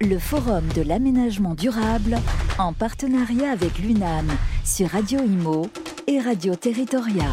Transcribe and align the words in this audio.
le 0.00 0.18
Forum 0.18 0.66
de 0.74 0.82
l'aménagement 0.82 1.54
durable 1.54 2.16
en 2.58 2.72
partenariat 2.72 3.50
avec 3.50 3.78
l'UNAM 3.78 4.26
sur 4.64 4.88
Radio 4.88 5.20
Imo 5.20 5.68
et 6.06 6.20
Radio 6.20 6.56
Territoria. 6.56 7.30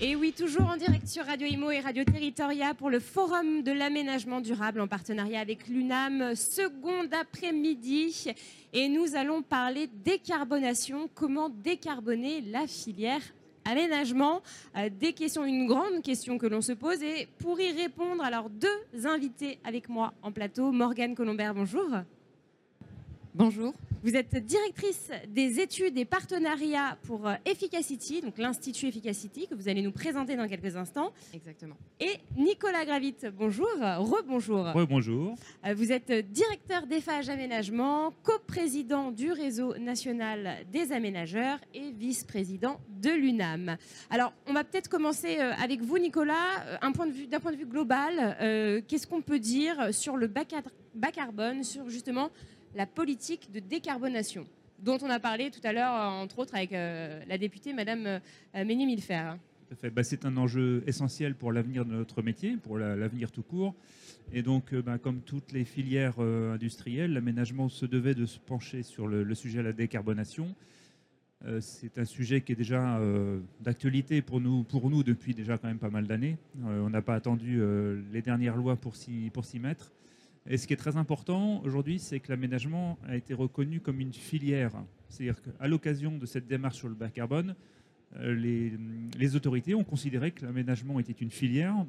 Et 0.00 0.16
oui, 0.16 0.32
toujours 0.32 0.66
en 0.66 0.76
direct 0.76 1.06
sur 1.06 1.24
Radio 1.24 1.46
Imo 1.46 1.70
et 1.70 1.80
Radio 1.80 2.04
Territoria 2.04 2.74
pour 2.74 2.90
le 2.90 2.98
Forum 2.98 3.62
de 3.62 3.70
l'aménagement 3.70 4.40
durable 4.40 4.80
en 4.80 4.88
partenariat 4.88 5.40
avec 5.40 5.68
l'UNAM, 5.68 6.34
second 6.34 7.06
après-midi. 7.20 8.32
Et 8.72 8.88
nous 8.88 9.14
allons 9.14 9.42
parler 9.42 9.88
décarbonation, 10.04 11.08
comment 11.14 11.50
décarboner 11.50 12.40
la 12.40 12.66
filière 12.66 13.22
aménagement. 13.64 14.42
Euh, 14.76 14.88
des 14.88 15.12
questions, 15.12 15.44
une 15.44 15.66
grande 15.66 16.02
question 16.02 16.38
que 16.38 16.46
l'on 16.46 16.60
se 16.60 16.72
pose. 16.72 17.02
Et 17.02 17.28
pour 17.38 17.60
y 17.60 17.72
répondre, 17.72 18.22
alors 18.22 18.50
deux 18.50 19.06
invités 19.06 19.58
avec 19.64 19.88
moi 19.88 20.12
en 20.22 20.32
plateau. 20.32 20.72
Morgane 20.72 21.14
Colombert, 21.14 21.54
bonjour. 21.54 21.88
Bonjour. 23.34 23.72
Vous 24.02 24.16
êtes 24.16 24.34
directrice 24.34 25.10
des 25.28 25.60
études 25.60 25.98
et 25.98 26.06
partenariats 26.06 26.96
pour 27.02 27.28
euh, 27.28 27.34
Efficacity, 27.44 28.22
donc 28.22 28.38
l'Institut 28.38 28.86
Efficacity, 28.86 29.46
que 29.46 29.54
vous 29.54 29.68
allez 29.68 29.82
nous 29.82 29.92
présenter 29.92 30.36
dans 30.36 30.48
quelques 30.48 30.74
instants. 30.74 31.12
Exactement. 31.34 31.74
Et 32.00 32.16
Nicolas 32.34 32.86
Gravit, 32.86 33.14
bonjour, 33.36 33.68
rebonjour. 33.78 34.72
Rebonjour. 34.72 35.34
Euh, 35.66 35.74
Vous 35.74 35.92
êtes 35.92 36.10
directeur 36.32 36.86
d'EFAGE 36.86 37.28
Aménagement, 37.28 38.14
coprésident 38.22 39.10
du 39.10 39.32
réseau 39.32 39.76
national 39.76 40.64
des 40.72 40.92
aménageurs 40.92 41.58
et 41.74 41.90
vice-président 41.90 42.80
de 43.02 43.10
l'UNAM. 43.10 43.76
Alors, 44.08 44.32
on 44.46 44.54
va 44.54 44.64
peut-être 44.64 44.88
commencer 44.88 45.38
euh, 45.40 45.52
avec 45.62 45.82
vous, 45.82 45.98
Nicolas. 45.98 46.64
Euh, 46.66 46.76
Un 46.80 46.92
point 46.92 47.06
de 47.06 47.12
vue, 47.12 47.26
d'un 47.26 47.38
point 47.40 47.52
de 47.52 47.56
vue 47.58 47.66
global, 47.66 48.36
euh, 48.40 48.80
qu'est-ce 48.88 49.06
qu'on 49.06 49.20
peut 49.20 49.38
dire 49.38 49.92
sur 49.92 50.16
le 50.16 50.26
bas 50.26 51.10
carbone, 51.12 51.64
sur 51.64 51.90
justement 51.90 52.30
la 52.74 52.86
politique 52.86 53.50
de 53.52 53.60
décarbonation 53.60 54.46
dont 54.82 54.98
on 55.02 55.10
a 55.10 55.20
parlé 55.20 55.50
tout 55.50 55.60
à 55.64 55.72
l'heure, 55.72 55.94
euh, 55.94 56.22
entre 56.22 56.38
autres 56.38 56.54
avec 56.54 56.72
euh, 56.72 57.20
la 57.28 57.38
députée 57.38 57.72
Madame 57.72 58.06
euh, 58.06 58.18
Ménie 58.54 58.86
Milfer. 58.86 59.36
Tout 59.68 59.74
à 59.74 59.76
fait. 59.76 59.90
Bah, 59.90 60.02
c'est 60.02 60.24
un 60.24 60.36
enjeu 60.36 60.82
essentiel 60.86 61.34
pour 61.34 61.52
l'avenir 61.52 61.84
de 61.84 61.92
notre 61.92 62.22
métier, 62.22 62.56
pour 62.56 62.78
la- 62.78 62.96
l'avenir 62.96 63.30
tout 63.30 63.42
court. 63.42 63.74
Et 64.32 64.42
donc, 64.42 64.74
bah, 64.74 64.98
comme 64.98 65.20
toutes 65.20 65.52
les 65.52 65.64
filières 65.64 66.20
industrielles, 66.20 67.12
l'aménagement 67.12 67.68
se 67.68 67.84
devait 67.84 68.14
de 68.14 68.26
se 68.26 68.38
pencher 68.38 68.82
sur 68.82 69.08
le, 69.08 69.34
sujet 69.34 69.58
de 69.58 69.64
la 69.64 69.72
décarbonation. 69.72 70.54
C'est 71.60 71.98
un 71.98 72.04
sujet 72.04 72.40
qui 72.42 72.52
est 72.52 72.56
déjà 72.56 73.00
d'actualité 73.60 74.22
pour 74.22 74.40
nous, 74.40 75.02
depuis 75.02 75.34
déjà 75.34 75.58
quand 75.58 75.66
même 75.66 75.78
pas 75.78 75.90
mal 75.90 76.06
d'années. 76.06 76.36
On 76.62 76.90
n'a 76.90 77.02
pas 77.02 77.14
attendu 77.16 77.60
les 78.12 78.22
dernières 78.22 78.56
lois 78.56 78.76
pour 78.76 78.94
s'y 78.94 79.58
mettre. 79.58 79.90
Et 80.50 80.58
ce 80.58 80.66
qui 80.66 80.72
est 80.72 80.76
très 80.76 80.96
important 80.96 81.62
aujourd'hui, 81.62 82.00
c'est 82.00 82.18
que 82.18 82.28
l'aménagement 82.28 82.98
a 83.06 83.14
été 83.14 83.34
reconnu 83.34 83.78
comme 83.78 84.00
une 84.00 84.12
filière. 84.12 84.72
C'est-à-dire 85.08 85.40
qu'à 85.40 85.68
l'occasion 85.68 86.18
de 86.18 86.26
cette 86.26 86.48
démarche 86.48 86.76
sur 86.76 86.88
le 86.88 86.96
bas 86.96 87.08
carbone, 87.08 87.54
euh, 88.16 88.34
les, 88.34 89.36
autorités 89.36 89.76
ont 89.76 89.84
considéré 89.84 90.32
que 90.32 90.44
l'aménagement 90.44 90.98
était 90.98 91.12
une 91.12 91.30
filière 91.30 91.86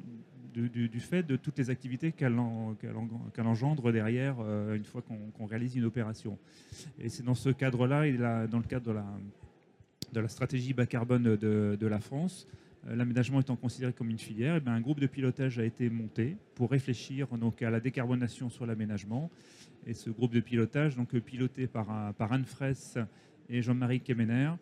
du, 0.54 1.00
fait 1.00 1.24
de 1.24 1.34
toutes 1.34 1.58
les 1.58 1.70
activités 1.70 2.12
qu'elle 2.12 2.38
en- 2.38 2.74
qu'elle 2.74 2.94
en- 2.94 3.08
qu'elle 3.34 3.48
engendre 3.48 3.90
derrière 3.90 4.36
euh, 4.38 4.76
une 4.76 4.84
fois 4.84 5.02
qu'on 5.02 5.46
réalise 5.46 5.74
une 5.74 5.84
opération. 5.84 6.38
Et 7.00 7.08
c'est 7.08 7.24
dans 7.24 7.34
ce 7.34 7.48
cadre-là, 7.48 8.06
et 8.06 8.12
dans 8.16 8.58
le 8.58 8.68
cadre 8.68 8.94
de 10.12 10.20
la, 10.20 10.28
stratégie 10.28 10.72
bas 10.72 10.86
carbone 10.86 11.36
de, 11.36 11.86
la 11.86 11.98
France, 11.98 12.46
l'aménagement 12.88 13.40
étant 13.40 13.56
considéré 13.56 13.92
comme 13.92 14.10
une 14.10 14.18
filière, 14.18 14.60
eh 14.64 14.68
un 14.68 14.80
groupe 14.80 15.00
de 15.00 15.06
pilotage 15.06 15.58
a 15.58 15.64
été 15.64 15.88
monté 15.88 16.36
pour 16.54 16.70
réfléchir 16.70 17.28
donc, 17.28 17.62
à 17.62 17.70
la 17.70 17.80
décarbonation 17.80 18.50
sur 18.50 18.66
l'aménagement. 18.66 19.30
Et 19.86 19.94
ce 19.94 20.10
groupe 20.10 20.32
de 20.32 20.40
pilotage, 20.40 20.96
donc, 20.96 21.14
euh, 21.14 21.20
piloté 21.20 21.66
par, 21.66 22.14
par 22.14 22.32
Anne 22.32 22.44
Fraisse 22.44 22.98
et 23.48 23.62
Jean-Marie 23.62 24.00
Kemener, 24.00 24.52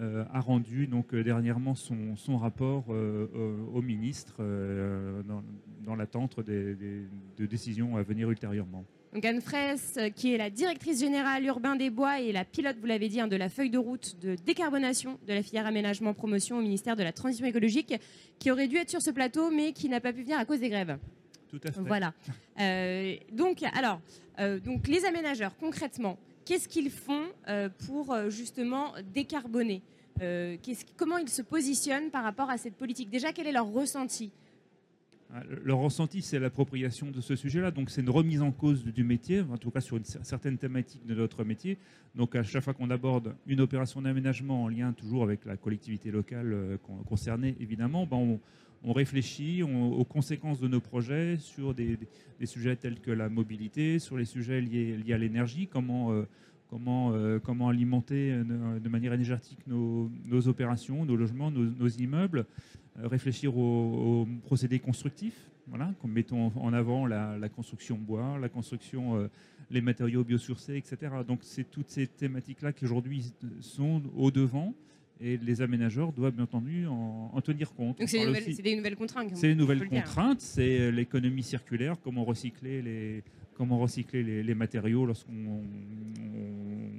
euh, 0.00 0.24
a 0.32 0.40
rendu 0.40 0.88
euh, 0.92 1.22
dernièrement 1.22 1.74
son, 1.74 2.36
rapport 2.36 2.86
euh, 2.90 3.30
euh, 3.34 3.56
au 3.72 3.80
ministre 3.80 4.36
euh, 4.40 5.22
dans, 5.22 5.44
dans 5.84 5.94
l'attente 5.94 6.40
de 6.40 7.46
décisions 7.46 7.96
à 7.96 8.02
venir 8.02 8.28
ultérieurement. 8.30 8.84
Donc 9.14 9.24
Anne 9.24 9.40
Fraisse, 9.40 9.94
euh, 9.96 10.10
qui 10.10 10.34
est 10.34 10.36
la 10.36 10.50
directrice 10.50 10.98
générale 10.98 11.44
urbain 11.44 11.76
des 11.76 11.88
bois 11.88 12.20
et 12.20 12.32
la 12.32 12.44
pilote, 12.44 12.76
vous 12.80 12.86
l'avez 12.86 13.08
dit, 13.08 13.20
hein, 13.20 13.28
de 13.28 13.36
la 13.36 13.48
feuille 13.48 13.70
de 13.70 13.78
route 13.78 14.18
de 14.20 14.34
décarbonation 14.44 15.18
de 15.28 15.32
la 15.32 15.42
filière 15.42 15.66
aménagement 15.66 16.14
promotion 16.14 16.58
au 16.58 16.60
ministère 16.60 16.96
de 16.96 17.04
la 17.04 17.12
Transition 17.12 17.46
écologique, 17.46 17.94
qui 18.40 18.50
aurait 18.50 18.66
dû 18.66 18.76
être 18.76 18.90
sur 18.90 19.00
ce 19.00 19.12
plateau, 19.12 19.50
mais 19.50 19.72
qui 19.72 19.88
n'a 19.88 20.00
pas 20.00 20.12
pu 20.12 20.22
venir 20.22 20.36
à 20.36 20.44
cause 20.44 20.58
des 20.58 20.68
grèves. 20.68 20.98
Tout 21.48 21.68
à 21.68 21.72
fait. 21.72 21.80
Voilà. 21.80 22.12
Euh, 22.60 23.16
donc, 23.32 23.64
alors, 23.76 24.00
euh, 24.38 24.60
donc 24.60 24.86
les 24.86 25.04
aménageurs, 25.04 25.56
concrètement, 25.56 26.16
qu'est-ce 26.44 26.68
qu'ils 26.68 26.88
font 26.88 27.24
euh, 27.48 27.68
pour 27.84 28.16
justement 28.30 28.92
décarboner 29.12 29.82
Comment 30.96 31.18
ils 31.18 31.28
se 31.28 31.42
positionnent 31.42 32.10
par 32.12 32.22
rapport 32.22 32.48
à 32.50 32.56
cette 32.56 32.76
politique? 32.76 33.10
Déjà, 33.10 33.32
quel 33.32 33.48
est 33.48 33.52
leur 33.52 33.66
ressenti 33.66 34.30
Leur 35.64 35.78
ressenti, 35.78 36.22
c'est 36.22 36.38
l'appropriation 36.38 37.10
de 37.10 37.20
ce 37.20 37.34
sujet-là. 37.34 37.72
Donc, 37.72 37.90
c'est 37.90 38.02
une 38.02 38.10
remise 38.10 38.40
en 38.40 38.52
cause 38.52 38.84
du 38.84 39.02
métier, 39.02 39.40
en 39.40 39.56
tout 39.56 39.70
cas 39.70 39.80
sur 39.80 39.96
une 39.96 40.04
cer- 40.04 40.22
certaine 40.22 40.58
thématique 40.58 41.04
de 41.06 41.14
notre 41.14 41.42
métier. 41.42 41.76
Donc, 42.14 42.36
à 42.36 42.44
chaque 42.44 42.62
fois 42.62 42.72
qu'on 42.72 42.88
aborde 42.90 43.34
une 43.48 43.60
opération 43.60 44.00
d'aménagement 44.00 44.62
en 44.62 44.68
lien 44.68 44.92
toujours 44.92 45.24
avec 45.24 45.44
la 45.44 45.56
collectivité 45.56 46.12
locale 46.12 46.52
euh, 46.52 46.76
con- 46.80 47.02
concernée, 47.04 47.56
évidemment, 47.58 48.06
ben, 48.06 48.38
on, 48.84 48.92
réfléchit 48.92 49.62
aux 49.62 50.04
conséquences 50.04 50.60
de 50.60 50.68
nos 50.68 50.80
projets 50.80 51.38
sur 51.38 51.72
des, 51.72 51.98
sujets 52.44 52.76
tels 52.76 53.00
que 53.00 53.10
la 53.10 53.30
mobilité, 53.30 53.98
sur 53.98 54.18
les 54.18 54.26
sujets 54.26 54.60
liés, 54.60 55.00
à 55.10 55.16
l'énergie, 55.16 55.66
comment, 55.66 56.12
euh, 56.12 56.28
comment, 56.68 57.12
euh, 57.14 57.38
comment 57.38 57.70
alimenter 57.70 58.30
de 58.30 58.88
manière 58.90 59.14
énergétique 59.14 59.60
nos, 59.66 60.10
opérations, 60.48 61.06
nos 61.06 61.16
logements, 61.16 61.50
nos, 61.50 61.88
immeubles, 61.88 62.44
réfléchir 62.96 63.56
aux, 63.56 64.22
aux 64.22 64.28
procédés 64.44 64.78
constructifs, 64.78 65.50
voilà, 65.66 65.92
comme 66.00 66.12
mettons 66.12 66.52
en 66.56 66.72
avant 66.72 67.06
la, 67.06 67.36
la 67.38 67.48
construction 67.48 67.96
bois, 67.96 68.38
la 68.40 68.48
construction, 68.48 69.16
euh, 69.16 69.28
les 69.70 69.80
matériaux 69.80 70.22
biosourcés, 70.24 70.76
etc. 70.76 70.96
Donc 71.26 71.40
c'est 71.42 71.70
toutes 71.70 71.88
ces 71.88 72.06
thématiques-là 72.06 72.72
qui 72.72 72.84
aujourd'hui 72.84 73.32
sont 73.60 74.02
au 74.16 74.30
devant 74.30 74.74
et 75.20 75.36
les 75.38 75.62
aménageurs 75.62 76.12
doivent 76.12 76.34
bien 76.34 76.44
entendu 76.44 76.86
en, 76.86 77.30
en 77.32 77.40
tenir 77.40 77.72
compte. 77.72 77.98
Donc, 77.98 78.02
On 78.02 78.06
c'est 78.08 78.18
des, 78.18 78.26
nouvelles- 78.26 78.56
des 78.62 78.76
nouvelles 78.76 78.96
contraintes. 78.96 79.30
c'est 79.34 79.48
peut 79.48 79.54
nouvelles 79.54 79.88
contraintes, 79.88 80.40
c'est 80.40 80.80
euh, 80.80 80.90
l'économie 80.90 81.42
circulaire, 81.42 81.96
comment 82.02 82.24
recycler 82.24 82.82
les, 82.82 83.22
comment 83.54 83.78
recycler 83.78 84.42
les, 84.42 84.54
matériaux 84.54 85.06
lorsqu'on 85.06 85.32
on- 85.32 85.62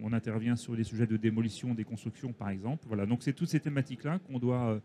on 0.05 0.13
intervient 0.13 0.55
sur 0.55 0.75
des 0.75 0.83
sujets 0.83 1.07
de 1.07 1.17
démolition 1.17 1.73
des 1.73 1.83
constructions, 1.83 2.31
par 2.31 2.49
exemple. 2.49 2.85
Voilà, 2.87 3.07
donc 3.07 3.23
c'est 3.23 3.33
toutes 3.33 3.49
ces 3.49 3.59
thématiques-là 3.59 4.19
qu'on 4.19 4.37
doit, 4.37 4.69
euh, 4.69 4.79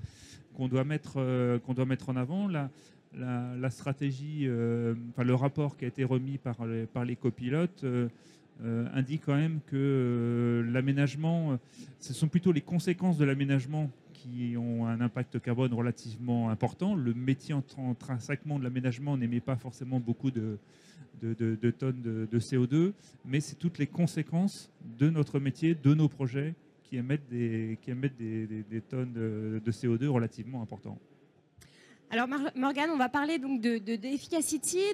qu'on 0.54 0.66
doit, 0.66 0.84
mettre, 0.84 1.14
euh, 1.18 1.58
qu'on 1.58 1.74
doit 1.74 1.84
mettre 1.84 2.08
en 2.08 2.16
avant. 2.16 2.48
La, 2.48 3.70
stratégie, 3.70 4.46
euh, 4.46 4.94
enfin 5.10 5.24
le 5.24 5.34
rapport 5.34 5.76
qui 5.76 5.84
a 5.84 5.88
été 5.88 6.04
remis 6.04 6.38
par 6.38 6.64
les, 7.04 7.16
copilotes 7.16 7.84
indique 8.94 9.22
quand 9.26 9.36
même 9.36 9.60
que 9.66 10.64
l'aménagement, 10.70 11.58
ce 11.98 12.12
sont 12.14 12.28
plutôt 12.28 12.52
les 12.52 12.60
conséquences 12.60 13.18
de 13.18 13.24
l'aménagement 13.24 13.90
qui 14.22 14.56
ont 14.56 14.86
un 14.86 15.00
impact 15.00 15.40
carbone 15.40 15.72
relativement 15.72 16.50
important. 16.50 16.94
Le 16.94 17.14
métier 17.14 17.54
intr- 17.54 17.90
intrinsèquement 17.90 18.58
de 18.58 18.64
l'aménagement 18.64 19.16
n'émet 19.16 19.40
pas 19.40 19.56
forcément 19.56 20.00
beaucoup 20.00 20.30
de, 20.30 20.58
tonnes 21.78 22.02
de, 22.02 22.28
de 22.30 22.38
CO2, 22.40 22.92
mais 23.24 23.40
c'est 23.40 23.56
toutes 23.56 23.78
les 23.78 23.86
conséquences 23.86 24.70
de 24.98 25.10
notre 25.10 25.40
métier, 25.40 25.74
de 25.74 25.94
nos 25.94 26.08
projets, 26.08 26.54
qui 26.84 26.96
émettent 26.96 27.28
des, 27.30 27.78
qui 27.82 27.90
émettent 27.90 28.16
des, 28.18 28.80
tonnes 28.88 29.12
de, 29.12 29.60
de 29.64 29.72
CO2 29.72 30.06
relativement 30.06 30.62
importants. 30.62 30.98
Alors 32.12 32.26
Morgane, 32.56 32.90
on 32.90 32.96
va 32.96 33.08
parler 33.08 33.38
donc 33.38 33.60
de. 33.60 33.78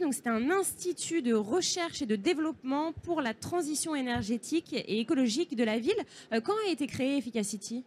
Donc 0.02 0.12
c'est 0.12 0.26
un 0.26 0.50
institut 0.50 1.22
de 1.22 1.32
recherche 1.32 2.02
et 2.02 2.06
de 2.06 2.16
développement 2.16 2.92
pour 2.92 3.22
la 3.22 3.32
transition 3.32 3.94
énergétique 3.94 4.74
et 4.74 5.00
écologique 5.00 5.56
de 5.56 5.64
la 5.64 5.78
ville. 5.78 5.96
Euh, 6.34 6.42
quand 6.42 6.52
a 6.68 6.70
été 6.70 6.86
créé 6.86 7.16
Efficacity? 7.16 7.84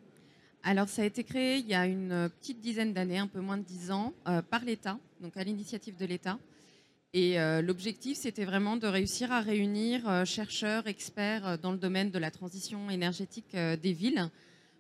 Alors, 0.62 0.90
ça 0.90 1.04
a 1.04 1.06
été 1.06 1.24
créé 1.24 1.58
il 1.58 1.68
y 1.68 1.74
a 1.74 1.86
une 1.86 2.12
euh, 2.12 2.30
petite 2.30 2.60
dizaine 2.60 2.94
d'années, 2.94 3.18
un 3.18 3.28
peu 3.28 3.40
moins 3.40 3.58
de 3.58 3.64
dix 3.64 3.92
ans, 3.92 4.14
euh, 4.28 4.42
par 4.42 4.66
l'État, 4.66 5.00
donc 5.22 5.38
à 5.38 5.44
l'initiative 5.44 5.96
de 5.96 6.06
l'État. 6.06 6.38
Et 7.14 7.40
euh, 7.40 7.62
l'objectif, 7.62 8.18
c'était 8.18 8.44
vraiment 8.44 8.76
de 8.76 8.86
réussir 8.86 9.32
à 9.32 9.40
réunir 9.40 10.26
chercheurs, 10.26 10.88
experts 10.88 11.58
dans 11.60 11.72
le 11.72 11.78
domaine 11.78 12.12
de 12.12 12.20
la 12.20 12.30
transition 12.30 12.90
énergétique 12.90 13.56
des 13.56 13.94
villes, 13.94 14.30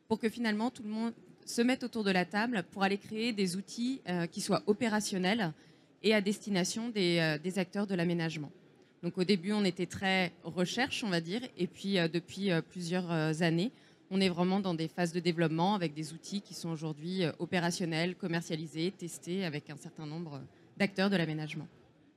pour 0.08 0.20
que 0.20 0.30
finalement 0.30 0.70
tout 0.70 0.84
le 0.84 0.90
monde 0.90 1.14
se 1.46 1.62
mette 1.62 1.84
autour 1.84 2.04
de 2.04 2.12
la 2.12 2.26
table 2.26 2.64
pour 2.72 2.84
aller 2.84 3.00
créer 3.00 3.34
des 3.34 3.56
outils 3.56 4.02
qui 4.32 4.42
soient 4.42 4.62
opérationnels 4.68 5.54
et 6.04 6.14
à 6.14 6.22
destination 6.22 6.90
des, 6.90 7.38
des 7.44 7.58
acteurs 7.58 7.88
de 7.88 7.96
l'aménagement. 7.96 8.52
Donc 9.02 9.18
au 9.18 9.24
début, 9.24 9.54
on 9.54 9.66
était 9.66 9.88
très 9.88 10.32
recherche, 10.44 11.04
on 11.04 11.10
va 11.10 11.22
dire, 11.22 11.42
et 11.58 11.66
puis 11.66 11.96
depuis 12.14 12.52
plusieurs 12.70 13.42
années, 13.42 13.72
on 14.12 14.22
est 14.22 14.30
vraiment 14.30 14.60
dans 14.60 14.74
des 14.74 14.88
phases 14.88 15.14
de 15.14 15.20
développement 15.20 15.76
avec 15.76 15.94
des 15.94 16.14
outils 16.14 16.42
qui 16.42 16.54
sont 16.54 16.70
aujourd'hui 16.70 17.24
euh, 17.24 17.32
opérationnels, 17.40 18.16
commercialisés, 18.16 18.92
testés 18.92 19.46
avec 19.46 19.70
un 19.70 19.78
certain 19.78 20.06
nombre 20.06 20.42
d'acteurs 20.78 21.10
de 21.10 21.16
l'aménagement. 21.16 21.68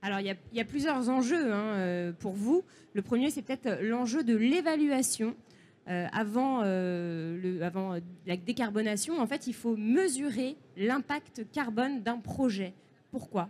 Alors, 0.02 0.20
il 0.20 0.36
y, 0.52 0.60
a 0.60 0.64
plusieurs 0.64 1.08
enjeux 1.08 1.52
hein, 1.52 2.12
pour 2.18 2.32
vous. 2.32 2.64
Le 2.92 3.02
premier, 3.02 3.30
c'est 3.30 3.42
peut-être 3.42 3.80
l'enjeu 3.82 4.24
de 4.24 4.34
l'évaluation. 4.34 5.36
avant, 5.86 6.64
le, 6.64 7.60
avant 7.62 8.00
la 8.26 8.36
décarbonation, 8.36 9.20
en 9.20 9.28
fait, 9.28 9.46
il 9.46 9.54
faut 9.54 9.76
mesurer 9.76 10.56
l'impact 10.76 11.46
carbone 11.52 12.02
d'un 12.02 12.18
projet. 12.18 12.74
Pourquoi? 13.12 13.48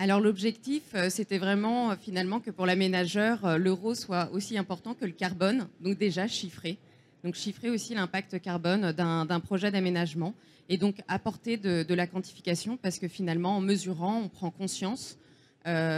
Alors 0.00 0.18
l'objectif, 0.18 0.82
euh, 0.94 1.10
c'était 1.10 1.36
vraiment 1.36 1.90
euh, 1.90 1.94
finalement 1.94 2.40
que 2.40 2.50
pour 2.50 2.64
l'aménageur, 2.64 3.44
euh, 3.44 3.58
l'euro 3.58 3.94
soit 3.94 4.30
aussi 4.32 4.56
important 4.56 4.94
que 4.94 5.04
le 5.04 5.12
carbone, 5.12 5.68
donc 5.82 5.98
déjà 5.98 6.26
chiffré. 6.26 6.78
Donc 7.24 7.34
chiffrer 7.34 7.70
aussi 7.70 7.94
l'impact 7.94 8.40
carbone 8.40 8.92
d'un 8.92 9.40
projet 9.40 9.70
d'aménagement 9.70 10.34
et 10.68 10.78
donc 10.78 10.96
apporter 11.08 11.56
de, 11.56 11.94
la 11.94 12.06
quantification 12.06 12.76
parce 12.76 12.98
que 12.98 13.08
finalement 13.08 13.56
en 13.56 13.60
mesurant, 13.60 14.22
on 14.24 14.28
prend 14.28 14.50
conscience 14.50 15.18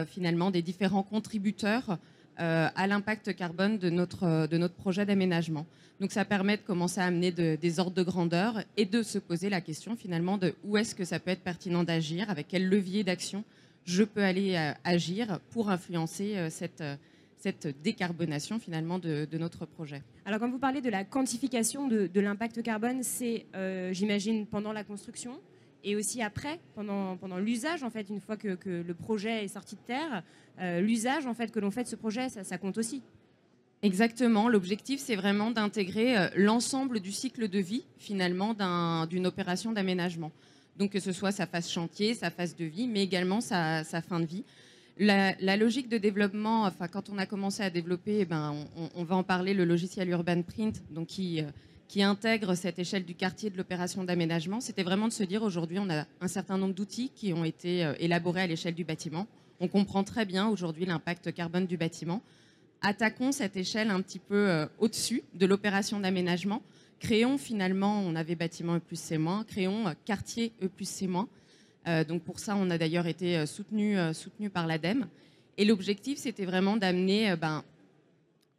finalement 0.08 0.50
des 0.50 0.62
différents 0.62 1.04
contributeurs 1.04 1.98
à 2.38 2.86
l'impact 2.88 3.36
carbone 3.36 3.78
de 3.78 3.90
notre, 3.90 4.48
de 4.48 4.56
notre 4.58 4.74
projet 4.74 5.06
d'aménagement. 5.06 5.64
Donc 6.00 6.10
ça 6.10 6.24
permet 6.24 6.56
de 6.56 6.62
commencer 6.62 7.00
à 7.00 7.04
amener 7.04 7.30
des 7.30 7.78
ordres 7.78 7.94
de 7.94 8.02
grandeur 8.02 8.64
et 8.76 8.86
de 8.86 9.04
se 9.04 9.18
poser 9.18 9.48
la 9.48 9.60
question 9.60 9.94
finalement 9.94 10.36
de 10.36 10.54
où 10.64 10.76
est-ce 10.76 10.96
que 10.96 11.04
ça 11.04 11.20
peut 11.20 11.30
être 11.30 11.44
pertinent 11.44 11.84
d'agir, 11.84 12.28
avec 12.28 12.48
quel 12.48 12.68
levier 12.68 13.04
d'action 13.04 13.44
je 13.84 14.04
peux 14.04 14.22
aller 14.22 14.56
euh, 14.56 14.72
agir 14.84 15.38
pour 15.50 15.70
influencer 15.70 16.36
euh, 16.36 16.50
cette, 16.50 16.80
euh, 16.80 16.96
cette 17.42 17.82
décarbonation 17.82 18.58
finalement 18.58 18.98
de, 18.98 19.26
notre 19.36 19.66
projet. 19.66 20.02
Alors 20.24 20.38
quand 20.38 20.48
vous 20.48 20.58
parlez 20.58 20.80
de 20.80 20.90
la 20.90 21.04
quantification 21.04 21.88
de, 21.88 22.20
l'impact 22.20 22.62
carbone, 22.62 23.02
c'est 23.02 23.46
j'imagine 23.92 24.46
pendant 24.46 24.72
la 24.72 24.84
construction 24.84 25.40
et 25.84 25.96
aussi 25.96 26.22
après, 26.22 26.60
pendant, 26.76 27.16
pendant 27.16 27.38
l'usage 27.38 27.82
en 27.82 27.90
fait, 27.90 28.08
une 28.08 28.20
fois 28.20 28.36
que, 28.36 28.56
le 28.64 28.94
projet 28.94 29.44
est 29.44 29.48
sorti 29.48 29.74
de 29.74 29.80
terre, 29.80 30.22
l'usage 30.80 31.26
en 31.26 31.34
fait 31.34 31.50
que 31.50 31.58
l'on 31.58 31.72
fait 31.72 31.82
de 31.82 31.88
ce 31.88 31.96
projet, 31.96 32.28
ça, 32.28 32.44
ça 32.44 32.58
compte 32.58 32.78
aussi. 32.78 33.02
Exactement. 33.82 34.48
L'objectif, 34.48 35.00
c'est 35.00 35.16
vraiment 35.16 35.50
d'intégrer 35.50 36.30
l'ensemble 36.36 37.00
du 37.00 37.10
cycle 37.10 37.48
de 37.48 37.58
vie 37.58 37.84
finalement 37.98 38.54
d'une 39.06 39.26
opération 39.26 39.72
d'aménagement. 39.72 40.30
Donc 40.78 40.92
que 40.92 41.00
ce 41.00 41.12
soit 41.12 41.32
sa 41.32 41.46
phase 41.46 41.68
chantier, 41.68 42.14
sa 42.14 42.30
phase 42.30 42.56
de 42.56 42.64
vie, 42.64 42.88
mais 42.88 43.02
également 43.02 43.40
sa, 43.40 43.84
fin 43.84 44.20
de 44.20 44.24
vie. 44.24 44.44
La, 44.98 45.56
logique 45.56 45.88
de 45.88 45.98
développement, 45.98 46.64
enfin, 46.64 46.86
quand 46.86 47.08
on 47.08 47.18
a 47.18 47.26
commencé 47.26 47.62
à 47.62 47.70
développer, 47.70 48.20
eh 48.20 48.24
ben, 48.24 48.54
on, 48.94 49.04
va 49.04 49.16
en 49.16 49.22
parler, 49.22 49.54
le 49.54 49.64
logiciel 49.64 50.08
Urban 50.10 50.42
Print, 50.42 50.82
donc 50.90 51.08
qui, 51.08 51.40
euh, 51.40 51.46
qui 51.88 52.02
intègre 52.02 52.54
cette 52.54 52.78
échelle 52.78 53.04
du 53.04 53.14
quartier 53.14 53.48
de 53.50 53.56
l'opération 53.56 54.04
d'aménagement, 54.04 54.60
c'était 54.60 54.82
vraiment 54.82 55.08
de 55.08 55.12
se 55.12 55.24
dire 55.24 55.42
aujourd'hui, 55.42 55.78
on 55.78 55.88
a 55.88 56.04
un 56.20 56.28
certain 56.28 56.58
nombre 56.58 56.74
d'outils 56.74 57.10
qui 57.14 57.32
ont 57.32 57.44
été 57.44 57.84
euh, 57.84 57.94
élaborés 57.98 58.42
à 58.42 58.46
l'échelle 58.46 58.74
du 58.74 58.84
bâtiment. 58.84 59.26
On 59.60 59.68
comprend 59.68 60.04
très 60.04 60.26
bien 60.26 60.48
aujourd'hui 60.48 60.84
l'impact 60.84 61.32
carbone 61.32 61.66
du 61.66 61.76
bâtiment. 61.76 62.22
Attaquons 62.82 63.32
cette 63.32 63.56
échelle 63.56 63.90
un 63.90 64.02
petit 64.02 64.18
peu 64.18 64.50
euh, 64.50 64.66
au-dessus 64.78 65.22
de 65.34 65.46
l'opération 65.46 66.00
d'aménagement 66.00 66.62
Créons 67.02 67.36
finalement, 67.36 67.98
on 67.98 68.14
avait 68.14 68.36
bâtiment 68.36 68.76
E 68.76 68.78
plus 68.78 68.98
C-, 68.98 69.18
créons 69.48 69.92
quartier 70.04 70.52
E 70.62 70.68
plus 70.68 70.88
C-. 70.88 71.08
Euh, 71.86 72.04
donc 72.04 72.22
pour 72.22 72.38
ça, 72.38 72.56
on 72.56 72.70
a 72.70 72.78
d'ailleurs 72.78 73.06
été 73.06 73.36
euh, 73.36 73.46
soutenu, 73.46 73.96
soutenu 74.14 74.50
par 74.50 74.66
l'ADEME. 74.66 75.06
Et 75.58 75.64
l'objectif, 75.64 76.18
c'était 76.18 76.44
vraiment 76.44 76.76
d'amener, 76.76 77.36
ben, 77.36 77.62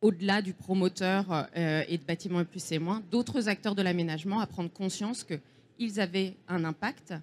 au-delà 0.01 0.41
du 0.41 0.53
promoteur 0.53 1.47
et 1.55 1.97
de 1.97 2.03
bâtiment 2.03 2.41
E 2.41 2.43
plus 2.43 2.61
C-, 2.61 2.79
d'autres 3.09 3.49
acteurs 3.49 3.73
de 3.73 3.81
l'aménagement 3.81 4.39
à 4.41 4.47
prendre 4.47 4.69
conscience 4.69 5.23
qu'ils 5.23 5.99
avaient 5.99 6.35
un 6.47 6.63
impact, 6.65 7.15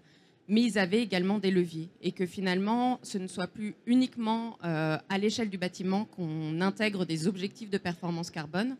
mais 0.48 0.62
ils 0.62 0.78
avaient 0.78 1.02
également 1.02 1.38
des 1.38 1.52
leviers. 1.52 1.88
Et 2.02 2.10
que 2.10 2.26
finalement, 2.26 2.98
ce 3.04 3.18
ne 3.18 3.28
soit 3.28 3.46
plus 3.46 3.76
uniquement 3.86 4.58
à 4.62 5.18
l'échelle 5.18 5.50
du 5.50 5.58
bâtiment 5.58 6.04
qu'on 6.04 6.60
intègre 6.60 7.06
des 7.06 7.28
objectifs 7.28 7.70
de 7.70 7.78
performance 7.78 8.30
carbone, 8.30 8.76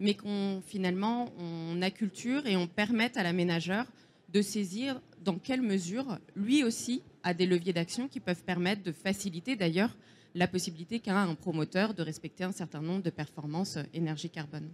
mais 0.00 0.14
qu'on 0.14 0.62
finalement 0.66 1.30
on 1.38 1.80
acculture 1.80 2.46
et 2.46 2.56
on 2.56 2.66
permette 2.66 3.16
à 3.16 3.22
l'aménageur 3.22 3.86
de 4.32 4.42
saisir 4.42 5.00
dans 5.24 5.38
quelle 5.38 5.62
mesure 5.62 6.18
lui 6.36 6.62
aussi 6.64 7.02
a 7.22 7.34
des 7.34 7.46
leviers 7.46 7.72
d'action 7.72 8.08
qui 8.08 8.20
peuvent 8.20 8.44
permettre 8.44 8.82
de 8.82 8.92
faciliter 8.92 9.56
d'ailleurs 9.56 9.96
la 10.34 10.48
possibilité 10.48 11.00
qu'a 11.00 11.16
un 11.16 11.34
promoteur 11.34 11.94
de 11.94 12.02
respecter 12.02 12.44
un 12.44 12.52
certain 12.52 12.82
nombre 12.82 13.02
de 13.02 13.10
performances 13.10 13.78
énergie 13.92 14.30
carbone. 14.30 14.68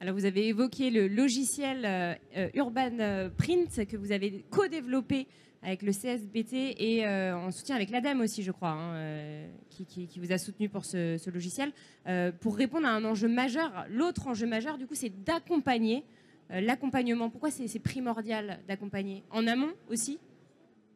Alors 0.00 0.14
vous 0.14 0.24
avez 0.24 0.48
évoqué 0.48 0.90
le 0.90 1.08
logiciel 1.08 1.84
euh, 1.84 2.14
euh, 2.36 2.48
Urban 2.54 3.30
Print 3.36 3.86
que 3.86 3.96
vous 3.96 4.12
avez 4.12 4.44
co-développé 4.50 5.26
avec 5.62 5.82
le 5.82 5.92
CSBT 5.92 6.76
et 6.78 7.06
euh, 7.06 7.36
en 7.36 7.50
soutien 7.50 7.74
avec 7.74 7.90
l'ADEME 7.90 8.20
aussi, 8.20 8.42
je 8.42 8.52
crois, 8.52 8.70
hein, 8.70 8.94
euh, 8.94 9.48
qui, 9.70 10.08
vous 10.16 10.32
a 10.32 10.38
soutenu 10.38 10.68
pour 10.68 10.84
ce, 10.84 11.30
logiciel, 11.30 11.72
euh, 12.06 12.30
pour 12.32 12.56
répondre 12.56 12.86
à 12.86 12.90
un 12.90 13.04
enjeu 13.04 13.28
majeur. 13.28 13.86
L'autre 13.90 14.28
enjeu 14.28 14.46
majeur, 14.46 14.78
du 14.78 14.86
coup, 14.86 14.94
c'est 14.94 15.24
d'accompagner 15.24 16.04
l'accompagnement. 16.50 17.30
Pourquoi 17.30 17.50
c'est 17.50 17.78
primordial 17.78 18.60
d'accompagner 18.66 19.22
En 19.30 19.46
amont 19.46 19.72
aussi 19.90 20.18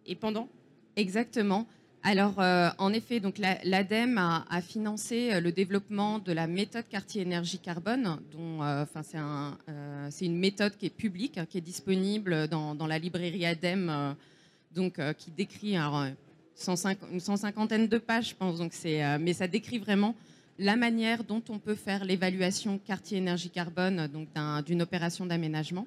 et 0.07 0.15
pendant? 0.15 0.49
Exactement. 0.97 1.67
Alors, 2.05 2.39
en 2.39 2.93
effet, 2.93 3.21
donc 3.21 3.39
l'ADEME 3.39 4.19
a, 4.19 4.61
financé 4.61 5.41
le 5.41 5.53
développement 5.53 6.19
de 6.19 6.33
la 6.33 6.49
méthode 6.49 6.89
quartier 6.89 7.23
énergie 7.23 7.61
carbone, 7.61 8.19
enfin, 8.59 9.03
c'est 10.11 10.27
une 10.27 10.37
méthode 10.37 10.77
qui 10.77 10.87
est 10.87 10.91
publique, 10.91 11.39
hein, 11.39 11.47
qui 11.47 11.59
est 11.59 11.63
disponible 11.63 12.49
dans, 12.49 12.87
la 12.89 12.99
librairie 12.99 13.47
ADEME 13.47 14.17
donc 14.75 14.99
euh, 14.99 15.13
qui 15.13 15.31
décrit 15.31 15.77
alors, 15.77 16.05
une 16.05 17.21
cent 17.21 17.37
cinquantaine 17.37 17.89
de 17.89 17.99
pages, 17.99 18.31
je 18.31 18.35
pense. 18.35 18.59
Donc 18.59 18.73
euh, 18.85 19.19
mais 19.21 19.33
ça 19.33 19.47
décrit 19.47 19.79
vraiment 19.79 20.15
la 20.59 20.77
manière 20.77 21.25
dont 21.25 21.43
on 21.49 21.59
peut 21.59 21.75
faire 21.75 22.05
l'évaluation 22.05 22.79
quartier 22.79 23.19
énergie 23.19 23.51
carbone 23.51 24.07
donc 24.09 24.29
d'une 24.65 24.83
opération 24.83 25.27
d'aménagement. 25.27 25.87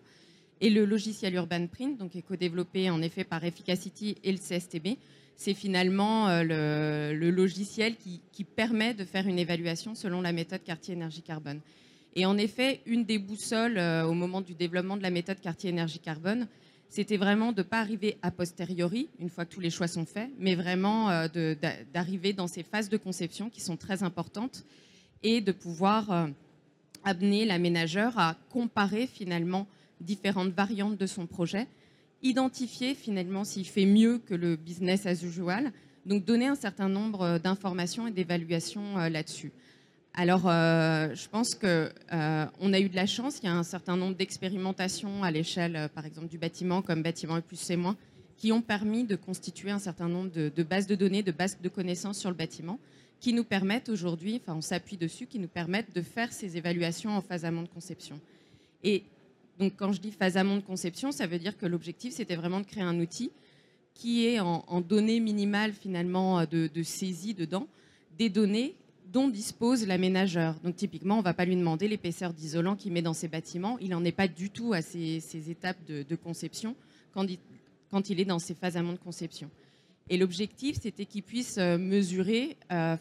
Et 0.61 0.69
le 0.69 0.85
logiciel 0.85 1.35
Urban 1.35 1.67
Print, 1.67 1.97
donc, 1.97 2.11
co-développé 2.27 2.89
en 2.89 3.01
effet 3.01 3.23
par 3.23 3.43
Efficacity 3.43 4.15
et 4.23 4.31
le 4.31 4.37
CSTB, 4.37 4.97
c'est 5.35 5.53
finalement 5.53 6.29
euh, 6.29 7.13
le, 7.13 7.29
logiciel 7.29 7.97
qui, 7.97 8.21
qui, 8.31 8.45
permet 8.45 8.93
de 8.93 9.03
faire 9.03 9.27
une 9.27 9.37
évaluation 9.37 9.95
selon 9.95 10.21
la 10.21 10.31
méthode 10.31 10.63
quartier 10.63 10.93
énergie 10.93 11.21
carbone. 11.21 11.59
Et 12.15 12.25
en 12.25 12.37
effet, 12.37 12.79
une 12.85 13.03
des 13.03 13.19
boussoles 13.19 13.77
au 13.77 14.13
moment 14.13 14.39
du 14.39 14.53
développement 14.53 14.95
de 14.95 15.03
la 15.03 15.09
méthode 15.09 15.41
quartier 15.41 15.69
énergie 15.69 15.99
carbone, 15.99 16.47
c'était 16.95 17.17
vraiment 17.17 17.51
de 17.51 17.57
ne 17.57 17.63
pas 17.63 17.79
arriver 17.81 18.17
a 18.21 18.31
posteriori, 18.31 19.09
une 19.19 19.29
fois 19.29 19.43
que 19.43 19.53
tous 19.53 19.59
les 19.59 19.69
choix 19.69 19.89
sont 19.89 20.05
faits, 20.05 20.29
mais 20.39 20.55
vraiment 20.55 21.09
euh, 21.09 21.27
d'arriver 21.93 22.31
dans 22.31 22.47
ces 22.47 22.63
phases 22.63 22.87
de 22.87 22.95
conception 22.95 23.49
qui 23.49 23.59
sont 23.59 23.75
très 23.75 24.01
importantes 24.01 24.63
et 25.21 25.41
de 25.41 25.51
pouvoir 25.51 26.09
euh, 26.09 26.27
amener 27.03 27.43
l'aménageur 27.43 28.17
à 28.17 28.37
comparer 28.49 29.07
finalement 29.07 29.67
différentes 29.99 30.53
variantes 30.53 30.95
de 30.95 31.05
son 31.05 31.27
projet, 31.27 31.67
identifier 32.23 32.95
finalement 32.95 33.43
s'il 33.43 33.67
fait 33.67 33.85
mieux 33.85 34.19
que 34.19 34.33
le 34.33 34.55
business 34.55 35.05
as 35.05 35.21
usual, 35.21 35.73
donc 36.05 36.23
donner 36.23 36.47
un 36.47 36.55
certain 36.55 36.87
nombre 36.87 37.23
euh, 37.23 37.39
d'informations 37.39 38.07
et 38.07 38.11
d'évaluations 38.11 38.95
là-dessus. 39.09 39.51
Alors, 40.17 40.43
euh, 40.45 41.13
je 41.13 41.27
pense 41.27 41.55
qu'on 41.55 41.67
euh, 41.67 41.91
a 42.13 42.79
eu 42.79 42.87
de 42.87 42.95
la 42.95 43.05
chance. 43.05 43.39
Il 43.43 43.47
y 43.47 43.49
a 43.49 43.53
un 43.53 43.63
certain 43.63 43.97
nombre 43.97 44.15
d'expérimentations 44.15 45.23
à 45.23 45.29
l'échelle, 45.29 45.75
euh, 45.75 45.87
par 45.89 46.05
exemple, 46.05 46.29
du 46.29 46.37
bâtiment, 46.37 46.81
comme 46.81 47.03
bâtiment 47.03 47.35
et 47.35 47.41
plus 47.41 47.57
c'est 47.57 47.75
moins, 47.75 47.97
qui 48.37 48.53
ont 48.53 48.61
permis 48.61 49.03
de 49.03 49.17
constituer 49.17 49.71
un 49.71 49.79
certain 49.79 50.07
nombre 50.07 50.31
de, 50.31 50.63
bases 50.63 50.87
de 50.87 50.95
données, 50.95 51.21
de 51.21 51.33
bases 51.33 51.57
de 51.61 51.67
connaissances 51.67 52.17
sur 52.17 52.29
le 52.29 52.35
bâtiment, 52.35 52.79
qui 53.19 53.33
nous 53.33 53.43
permettent 53.43 53.89
aujourd'hui, 53.89 54.39
enfin, 54.41 54.55
on 54.55 54.61
s'appuie 54.61 54.95
dessus, 54.95 55.27
qui 55.27 55.37
nous 55.37 55.49
permettent 55.49 55.93
de 55.93 56.01
faire 56.01 56.31
ces 56.31 56.55
évaluations 56.55 57.11
en 57.11 57.21
phase 57.21 57.43
amont 57.43 57.63
de 57.63 57.67
conception. 57.67 58.21
Et 58.85 59.03
donc, 59.59 59.73
quand 59.75 59.91
je 59.91 59.99
dis 59.99 60.11
phase 60.11 60.37
amont 60.37 60.55
de 60.55 60.61
conception, 60.61 61.11
ça 61.11 61.27
veut 61.27 61.39
dire 61.39 61.57
que 61.57 61.65
l'objectif, 61.65 62.13
c'était 62.13 62.37
vraiment 62.37 62.61
de 62.61 62.65
créer 62.65 62.83
un 62.83 63.01
outil 63.01 63.31
qui 63.93 64.27
est 64.27 64.39
en, 64.39 64.79
données 64.79 65.19
minimales, 65.19 65.73
finalement, 65.73 66.45
de, 66.45 66.67
de 66.73 66.83
saisie 66.83 67.33
dedans, 67.33 67.67
des 68.17 68.29
données 68.29 68.75
dont 69.11 69.27
dispose 69.27 69.85
l'aménageur. 69.85 70.55
Donc 70.63 70.75
typiquement, 70.75 71.15
on 71.15 71.19
ne 71.19 71.23
va 71.23 71.33
pas 71.33 71.45
lui 71.45 71.55
demander 71.55 71.87
l'épaisseur 71.87 72.33
d'isolant 72.33 72.75
qu'il 72.75 72.91
met 72.91 73.01
dans 73.01 73.13
ses 73.13 73.27
bâtiments. 73.27 73.77
Il 73.79 73.89
n'en 73.89 74.03
est 74.03 74.11
pas 74.11 74.27
du 74.27 74.49
tout 74.49 74.73
à 74.73 74.81
ces, 74.81 75.49
étapes 75.49 75.83
de, 75.87 76.15
conception 76.15 76.75
quand 77.13 77.25
il, 78.09 78.19
est 78.19 78.25
dans 78.25 78.39
ses 78.39 78.55
phases 78.55 78.77
amont 78.77 78.93
de 78.93 78.97
conception. 78.97 79.49
Et 80.09 80.17
l'objectif, 80.17 80.77
c'était 80.81 81.05
qu'il 81.05 81.23
puisse 81.23 81.57
euh, 81.57 81.77
mesurer, 81.77 82.57
euh, 82.71 82.95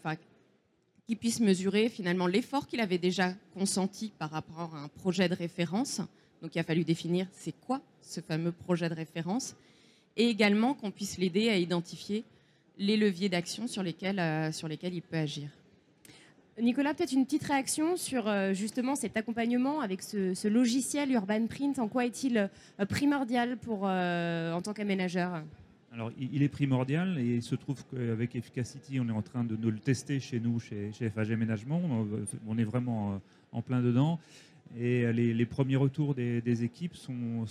qu'il 1.06 1.18
puisse 1.18 1.40
mesurer 1.40 1.88
finalement 1.88 2.26
l'effort 2.26 2.66
qu'il 2.66 2.80
avait 2.80 2.99
déjà 2.99 3.34
consenti 3.52 4.12
par 4.18 4.30
rapport 4.30 4.75
à 4.75 4.78
un 4.78 4.88
projet 4.88 5.28
de 5.28 5.34
référence. 5.34 6.00
Donc 6.40 6.54
il 6.54 6.58
a 6.58 6.64
fallu 6.64 6.84
définir 6.84 7.26
c'est 7.32 7.54
quoi 7.66 7.82
ce 8.00 8.20
fameux 8.20 8.52
projet 8.52 8.88
de 8.88 8.94
référence, 8.94 9.54
et 10.16 10.28
également 10.28 10.75
qu'on 10.75 10.90
puisse 10.90 11.18
l'aider 11.18 11.49
à 11.49 11.56
identifier 11.56 12.25
les 12.78 12.96
leviers 12.96 13.28
d'action 13.28 13.66
sur 13.66 13.82
lesquels, 13.82 14.18
euh, 14.18 14.52
sur 14.52 14.68
lesquels 14.68 14.94
il 14.94 15.02
peut 15.02 15.16
agir. 15.16 15.49
Nicolas, 16.61 16.94
peut-être 16.94 17.12
une 17.12 17.25
petite 17.25 17.44
réaction 17.44 17.96
sur 17.96 18.28
euh, 18.28 18.52
justement 18.52 18.94
cet 18.94 19.16
accompagnement 19.16 19.80
avec 19.80 20.02
ce, 20.02 20.49
logiciel 20.49 21.11
Urban 21.11 21.46
Print. 21.46 21.78
En 21.78 21.88
quoi 21.88 22.06
est-il 22.06 22.50
euh, 22.78 22.87
primordial 22.87 23.56
pour, 23.56 23.82
euh, 23.84 24.52
en 24.52 24.62
tant 24.62 24.73
qu'aménageur? 24.73 25.42
Alors, 25.92 26.11
il 26.18 26.42
est 26.42 26.49
primordial 26.49 27.18
et 27.18 27.37
il 27.37 27.42
se 27.42 27.54
trouve 27.54 27.84
qu'avec 27.87 28.34
Efficacity, 28.34 28.99
on 29.00 29.08
est 29.08 29.12
en 29.12 29.23
train 29.23 29.44
de 29.44 29.56
nous 29.56 29.70
le 29.70 29.78
tester 29.78 30.18
chez 30.18 30.40
nous, 30.40 30.58
chez, 30.58 30.90
chez 30.92 31.08
FAG 31.08 31.30
Ménagement. 31.38 31.80
On 32.49 32.58
est 32.58 32.64
vraiment 32.64 33.20
en 33.52 33.62
plein 33.62 33.80
dedans. 33.80 34.18
Et 34.76 35.12
les, 35.12 35.46
premiers 35.46 35.76
retours 35.76 36.14
des, 36.14 36.64
équipes 36.64 36.96
sont, 36.96 37.46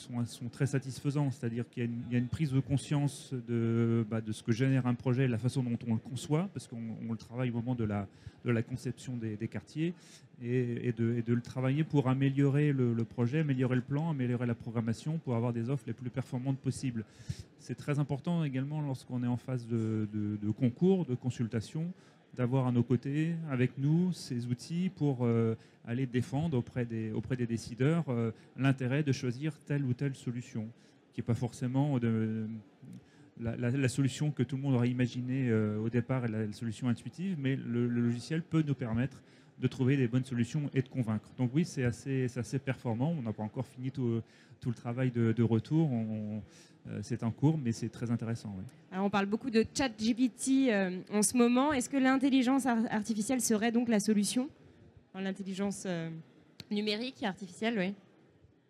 très 0.52 0.66
satisfaisants, 0.66 1.32
c'est-à-dire 1.32 1.64
qu'il 1.70 1.90
y, 2.12 2.16
a 2.16 2.18
une 2.18 2.28
prise 2.28 2.52
de 2.52 2.60
conscience 2.60 3.34
de, 3.48 4.06
bah, 4.10 4.20
de, 4.20 4.34
ce 4.34 4.44
que 4.44 4.52
génère 4.52 4.88
un 4.88 4.94
projet, 4.94 5.28
la 5.28 5.38
façon 5.38 5.64
dont 5.64 5.78
on 5.88 5.94
le 5.94 6.00
conçoit, 6.00 6.50
parce 6.54 6.68
qu'on 6.68 6.78
le 7.10 7.18
travaille 7.18 7.50
au 7.50 7.54
moment 7.54 7.76
de 7.76 7.86
la, 7.86 8.62
conception 8.64 9.16
des, 9.16 9.48
quartiers, 9.48 9.94
et, 10.44 10.92
de, 10.92 11.24
le 11.26 11.42
travailler 11.42 11.86
pour 11.86 12.10
améliorer 12.10 12.74
le, 12.74 12.94
projet, 13.06 13.40
améliorer 13.40 13.76
le 13.76 13.82
plan, 13.84 14.10
améliorer 14.10 14.46
la 14.46 14.56
programmation, 14.56 15.18
pour 15.18 15.36
avoir 15.36 15.54
des 15.54 15.70
offres 15.70 15.86
les 15.88 15.94
plus 15.94 16.10
performantes 16.10 16.60
possibles. 16.60 17.06
C'est 17.60 17.76
très 17.76 18.00
important 18.00 18.44
également 18.44 18.82
lorsqu'on 18.82 19.24
est 19.24 19.28
en 19.28 19.38
phase 19.38 19.66
de 19.66 20.52
concours, 20.60 21.06
de 21.06 21.16
consultation, 21.16 21.94
d'avoir 22.36 22.68
à 22.68 22.72
nos 22.72 22.84
côtés, 22.84 23.36
avec 23.50 23.78
nous, 23.78 24.12
ces 24.12 24.48
outils 24.48 24.90
pour 24.96 25.20
euh, 25.26 25.56
aller 25.86 26.06
défendre 26.06 26.58
auprès 26.58 26.86
des, 26.86 27.12
auprès 27.12 27.36
des 27.36 27.46
décideurs 27.46 28.06
euh, 28.10 28.32
l'intérêt 28.58 29.04
de 29.04 29.12
choisir 29.12 29.54
telle 29.66 29.84
ou 29.84 29.94
telle 29.94 30.16
solution, 30.16 30.68
qui 31.14 31.22
n'est 31.22 31.26
pas 31.26 31.36
forcément 31.36 32.00
la, 33.40 33.88
solution 33.88 34.32
que 34.32 34.44
tout 34.44 34.56
le 34.56 34.62
monde 34.62 34.76
aurait 34.76 34.90
imaginée 34.90 35.50
euh, 35.50 35.78
au 35.78 35.90
départ, 35.90 36.28
la 36.28 36.52
solution 36.54 36.88
intuitive, 36.88 37.38
mais 37.40 37.56
le, 37.56 37.88
logiciel 37.88 38.42
peut 38.42 38.64
nous 38.66 38.76
permettre 38.76 39.22
de 39.64 39.68
trouver 39.70 39.96
des 39.96 40.10
bonnes 40.10 40.26
solutions 40.26 40.70
et 40.74 40.82
de 40.82 40.90
convaincre. 40.90 41.26
Donc 41.38 41.52
oui, 41.54 41.64
c'est 41.64 41.86
assez, 41.86 42.28
assez 42.36 42.60
performant. 42.60 43.16
On 43.18 43.22
n'a 43.22 43.32
pas 43.32 43.44
encore 43.44 43.66
fini 43.66 43.92
tout, 43.92 44.22
tout 44.60 44.68
le 44.70 44.76
travail 44.76 45.10
de, 45.10 45.42
retour. 45.42 45.90
Euh, 46.90 47.00
c'est 47.02 47.24
en 47.24 47.32
cours, 47.32 47.58
mais 47.58 47.72
c'est 47.72 47.88
très 47.88 48.12
intéressant. 48.12 48.54
on 48.92 49.10
parle 49.10 49.26
beaucoup 49.26 49.50
de 49.50 49.66
chat 49.74 49.88
GPT 49.88 50.68
euh, 50.68 51.00
en 51.14 51.22
ce 51.22 51.38
moment. 51.38 51.72
Est-ce 51.72 51.90
que 51.90 51.96
l'intelligence 51.96 52.66
artificielle 52.66 53.40
serait 53.40 53.72
donc 53.72 53.88
la 53.88 54.02
solution 54.02 54.50
L'intelligence 55.16 55.84
euh, 55.86 56.10
numérique 56.70 57.24
et 57.24 57.26
artificielle, 57.26 57.80
oui. 57.80 57.94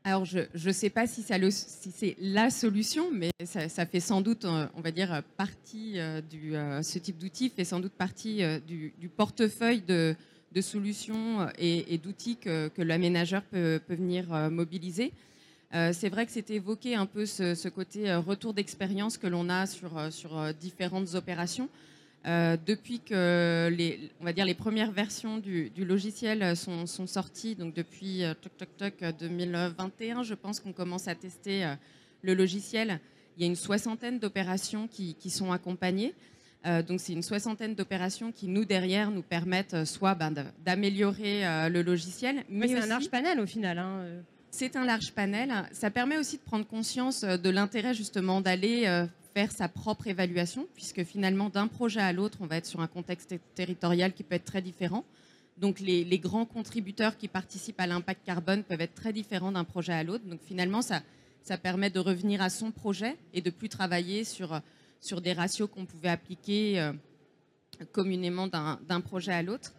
Alors, 0.03 0.25
je 0.25 0.41
ne 0.53 0.73
sais 0.73 0.89
pas 0.89 1.07
si, 1.07 1.23
si 1.23 1.91
c'est 1.91 2.17
la 2.19 2.49
solution, 2.49 3.09
mais 3.11 3.31
ça, 3.45 3.85
fait 3.85 4.01
sans 4.01 4.19
doute, 4.21 4.45
on 4.45 4.81
va 4.81 4.91
dire, 4.91 5.23
partie 5.37 5.97
du. 6.29 6.51
ce 6.81 6.99
type 6.99 7.17
d'outil 7.17 7.49
fait 7.49 7.63
sans 7.63 7.79
doute 7.79 7.93
partie 7.93 8.41
du, 8.67 9.09
portefeuille 9.15 9.81
de, 9.81 10.13
solutions 10.61 11.47
et, 11.57 11.97
d'outils 11.97 12.37
que, 12.37 12.69
l'aménageur 12.81 13.41
peut, 13.43 13.79
venir 13.89 14.27
mobiliser. 14.51 15.11
Euh, 15.73 15.91
c'est 15.91 16.09
vrai 16.09 16.25
que 16.25 16.31
c'était 16.31 16.55
évoqué 16.55 16.93
un 16.93 17.07
peu 17.07 17.25
ce, 17.25 17.67
côté 17.67 18.09
euh, 18.09 18.19
retour 18.19 18.53
d'expérience 18.53 19.17
que 19.17 19.25
l'on 19.25 19.49
a 19.49 19.65
sur, 19.65 19.97
euh, 19.97 20.11
sur 20.11 20.53
différentes 20.53 21.15
opérations. 21.15 21.67
depuis 22.25 22.99
que 22.99 23.69
les, 23.75 24.11
on 24.21 24.25
va 24.25 24.33
dire 24.33 24.45
les 24.45 24.53
premières 24.53 24.91
versions 24.91 25.39
du, 25.39 25.71
logiciel 25.77 26.55
sont, 26.55 27.07
sorties, 27.07 27.55
donc 27.55 27.73
depuis 27.73 28.23
toc, 28.41 28.55
toc, 28.57 28.69
toc, 28.77 29.13
2021, 29.19 30.23
je 30.23 30.33
pense 30.33 30.61
qu'on 30.61 30.71
commence 30.71 31.09
à 31.09 31.15
tester 31.15 31.67
le 32.21 32.33
logiciel. 32.33 33.01
Il 33.35 33.41
y 33.41 33.45
a 33.45 33.47
une 33.47 33.57
soixantaine 33.57 34.19
d'opérations 34.19 34.87
qui, 34.87 35.29
sont 35.29 35.51
accompagnées. 35.51 36.13
Donc 36.87 36.99
c'est 36.99 37.13
une 37.13 37.23
soixantaine 37.23 37.75
d'opérations 37.75 38.31
qui 38.31 38.47
nous 38.47 38.63
derrière 38.63 39.11
nous 39.11 39.21
permettent 39.21 39.83
soit 39.85 40.15
ben, 40.15 40.33
d'améliorer 40.65 41.69
le 41.69 41.81
logiciel, 41.81 42.43
mais, 42.49 42.67
c'est 42.67 42.79
un 42.79 42.85
large 42.85 43.09
panel 43.09 43.39
au 43.39 43.45
final. 43.45 43.79
Hein, 43.79 44.23
c'est 44.55 44.75
un 44.75 44.85
large 44.85 45.13
panel. 45.13 45.51
Ça 45.71 45.89
permet 45.89 46.15
aussi 46.15 46.37
de 46.37 46.43
prendre 46.43 46.67
conscience 46.67 47.23
euh, 47.23 47.37
de 47.37 47.49
l'intérêt 47.49 47.95
justement 47.95 48.39
d'aller 48.39 48.83
euh, 48.85 49.07
faire 49.33 49.51
sa 49.51 49.67
propre 49.67 50.05
évaluation, 50.05 50.67
puisque 50.75 51.03
finalement 51.03 51.49
d'un 51.49 51.67
projet 51.67 52.01
à 52.01 52.13
l'autre, 52.13 52.37
on 52.39 52.45
va 52.45 52.57
être 52.57 52.67
sur 52.67 52.79
un 52.79 52.87
contexte 52.87 53.33
territorial 53.55 54.13
qui 54.13 54.21
peut 54.21 54.35
être 54.35 54.45
très 54.45 54.61
différent. 54.61 55.05
Donc 55.57 55.79
les, 55.79 56.19
grands 56.19 56.45
contributeurs 56.45 57.17
qui 57.17 57.27
participent 57.27 57.79
à 57.79 57.87
l'impact 57.87 58.23
carbone 58.23 58.63
peuvent 58.63 58.81
être 58.81 58.93
très 58.93 59.11
différents 59.11 59.51
d'un 59.51 59.63
projet 59.63 59.93
à 59.93 60.03
l'autre. 60.03 60.23
Donc 60.25 60.39
finalement, 60.45 60.83
ça, 60.83 61.01
ça 61.41 61.57
permet 61.57 61.89
de 61.89 61.99
revenir 61.99 62.39
à 62.43 62.51
son 62.51 62.69
projet 62.69 63.17
et 63.33 63.41
de 63.41 63.49
plus 63.49 63.69
travailler 63.69 64.23
sur, 64.23 64.61
sur 65.03 65.21
des 65.21 65.33
ratios 65.33 65.69
qu'on 65.69 65.85
pouvait 65.85 66.09
appliquer 66.09 66.79
euh, 66.79 66.93
communément 67.91 68.47
d'un 68.47 69.01
projet 69.01 69.33
à 69.33 69.43
l'autre. 69.43 69.73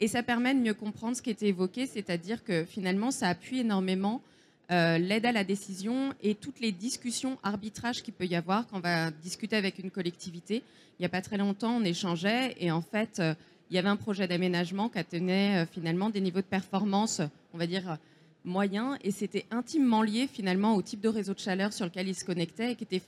Et 0.00 0.06
ça 0.06 0.22
permet 0.22 0.54
de 0.54 0.60
mieux 0.60 0.74
comprendre 0.74 1.16
ce 1.16 1.22
qui 1.22 1.30
était 1.30 1.48
évoqué, 1.48 1.86
c'est-à-dire 1.86 2.44
que 2.44 2.64
finalement, 2.64 3.10
ça 3.10 3.28
appuie 3.28 3.60
énormément 3.60 4.22
euh, 4.70 4.98
l'aide 4.98 5.26
à 5.26 5.32
la 5.32 5.44
décision 5.44 6.12
et 6.22 6.34
toutes 6.34 6.60
les 6.60 6.72
discussions, 6.72 7.38
arbitrages 7.42 8.02
qu'il 8.02 8.14
peut 8.14 8.26
y 8.26 8.36
avoir 8.36 8.66
quand 8.68 8.76
on 8.76 8.80
va 8.80 9.10
discuter 9.10 9.56
avec 9.56 9.78
une 9.78 9.90
collectivité. 9.90 10.62
Il 10.98 11.02
n'y 11.02 11.06
a 11.06 11.08
pas 11.08 11.22
très 11.22 11.38
longtemps, 11.38 11.76
on 11.76 11.84
échangeait 11.84 12.54
et 12.60 12.70
en 12.70 12.82
fait, 12.82 13.18
euh, 13.18 13.34
il 13.70 13.76
y 13.76 13.78
avait 13.78 13.88
un 13.88 13.96
projet 13.96 14.28
d'aménagement 14.28 14.88
qui 14.88 14.98
attenait 14.98 15.62
euh, 15.62 15.66
finalement 15.66 16.10
des 16.10 16.20
niveaux 16.20 16.42
de 16.42 16.46
performance, 16.46 17.22
on 17.54 17.58
va 17.58 17.66
dire, 17.66 17.96
moyens 18.44 18.96
et 19.02 19.10
c'était 19.10 19.46
intimement 19.50 20.02
lié 20.02 20.28
finalement 20.30 20.76
au 20.76 20.82
type 20.82 21.00
de 21.00 21.08
réseau 21.08 21.34
de 21.34 21.40
chaleur 21.40 21.72
sur 21.72 21.86
lequel 21.86 22.06
il 22.06 22.14
se 22.14 22.24
connectait 22.24 22.72
et 22.72 22.76
qui 22.76 22.84
n'était 22.84 23.02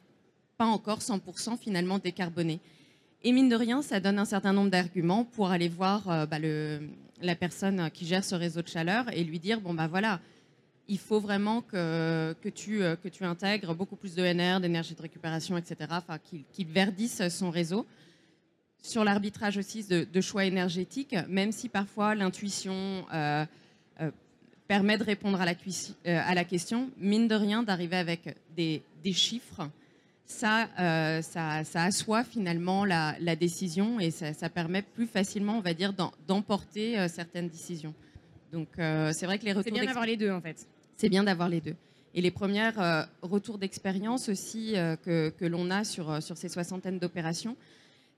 pas 0.61 0.67
encore 0.67 0.99
100% 0.99 1.57
finalement 1.57 1.99
décarboné. 1.99 2.61
Et 3.23 3.33
mine 3.33 3.49
de 3.49 3.57
rien, 3.57 3.81
ça 3.81 3.99
donne 3.99 4.19
un 4.19 4.27
certain 4.27 4.53
nombre 4.53 4.69
d'arguments 4.69 5.25
pour 5.25 5.51
aller 5.51 5.71
voir 5.71 6.07
euh, 6.11 6.27
bah, 6.27 6.37
la 7.23 7.35
personne 7.35 7.91
qui 7.95 8.05
gère 8.05 8.23
ce 8.23 8.35
réseau 8.35 8.61
de 8.61 8.69
chaleur 8.69 9.07
et 9.15 9.25
lui 9.25 9.39
dire 9.39 9.63
bon 9.63 9.73
bah 9.73 9.89
voilà, 9.89 10.21
il 10.87 10.99
faut 10.99 11.19
vraiment 11.19 11.63
que, 11.63 12.35
que, 12.43 12.51
tu, 12.51 12.83
euh, 12.83 12.95
que 12.95 13.09
tu 13.09 13.25
intègres 13.25 13.75
beaucoup 13.75 13.97
plus 13.97 14.15
de 14.15 14.23
NR, 14.23 14.61
d'énergie 14.61 14.95
de 14.95 15.01
récupération, 15.01 15.57
etc. 15.57 15.77
Enfin, 15.93 16.19
qu'il 16.19 16.67
verdisse 16.67 17.27
son 17.31 17.49
réseau. 17.49 17.87
Sur 18.83 19.03
l'arbitrage 19.03 19.57
aussi 19.57 19.85
de, 19.85 20.21
choix 20.21 20.45
énergétiques, 20.45 21.17
même 21.27 21.53
si 21.53 21.71
parfois 21.71 22.15
l'intuition 22.15 23.07
euh, 23.15 23.47
permet 24.69 24.99
de 24.99 25.05
répondre 25.05 25.41
à 25.41 25.47
la, 25.47 26.45
question, 26.45 26.91
mine 26.99 27.29
de 27.29 27.35
rien, 27.35 27.63
d'arriver 27.63 27.97
avec 27.97 28.37
des 28.55 29.13
chiffres 29.13 29.71
euh, 30.43 31.23
ça, 31.23 31.65
ça, 31.65 31.83
assoit 31.83 32.25
finalement 32.25 32.85
la, 32.85 33.37
décision 33.37 34.01
et 34.01 34.11
ça, 34.11 34.49
permet 34.49 34.83
plus 34.83 35.07
facilement, 35.07 35.59
on 35.59 35.61
va 35.61 35.75
dire, 35.75 35.93
d'emporter 36.27 36.99
euh, 36.99 37.09
certaines 37.09 37.49
décisions. 37.49 37.95
Donc 38.53 38.69
euh, 38.79 39.13
c'est 39.13 39.27
vrai 39.27 39.39
que 39.39 39.45
les 39.45 39.53
retours... 39.53 39.65
C'est 39.65 39.81
bien 39.81 39.85
d'avoir 39.85 40.07
les 40.07 40.17
deux 40.17 40.31
en 40.31 40.41
fait. 40.41 40.67
C'est 40.97 41.09
bien 41.09 41.25
d'avoir 41.25 41.49
les 41.49 41.61
deux. 41.61 41.77
Et 42.15 42.21
les 42.21 42.31
premiers 42.31 42.71
retours 43.23 43.59
d'expérience 43.59 44.29
aussi 44.29 44.75
que, 45.05 45.45
l'on 45.47 45.71
a 45.71 45.85
sur, 45.85 46.21
sur 46.21 46.37
ces 46.37 46.49
soixantaines 46.49 46.99
d'opérations, 46.99 47.57